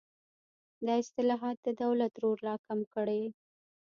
دا 0.85 0.93
اصلاحات 1.03 1.57
د 1.63 1.67
دولت 1.83 2.13
رول 2.21 2.39
راکم 2.49 2.79
کړي. 2.93 3.23